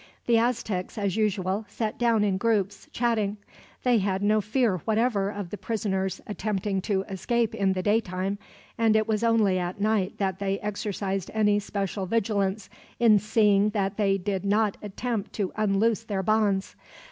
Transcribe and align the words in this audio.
The 0.25 0.39
Aztecs, 0.39 0.97
as 0.97 1.15
usual, 1.15 1.63
sat 1.67 1.99
down 1.99 2.23
in 2.23 2.37
groups, 2.39 2.87
chatting. 2.91 3.37
They 3.83 3.99
had 3.99 4.23
no 4.23 4.41
fear 4.41 4.77
whatever 4.77 5.29
of 5.29 5.51
the 5.51 5.59
prisoners 5.59 6.19
attempting 6.25 6.81
to 6.89 7.03
escape 7.03 7.53
in 7.53 7.73
the 7.73 7.83
daytime, 7.83 8.39
and 8.79 8.95
it 8.95 9.07
was 9.07 9.23
only 9.23 9.59
at 9.59 9.79
night 9.79 10.17
that 10.17 10.39
they 10.39 10.59
exercised 10.61 11.29
any 11.35 11.59
special 11.59 12.07
vigilance 12.07 12.67
in 12.97 13.19
seeing 13.19 13.69
that 13.77 13.97
they 13.97 14.17
did 14.17 14.43
not 14.43 14.75
attempt 14.81 15.33
to 15.33 15.51
unloose 15.55 16.01
their 16.01 16.23
bonds. 16.23 16.75